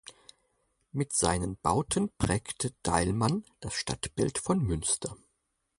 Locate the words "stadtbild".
3.75-4.39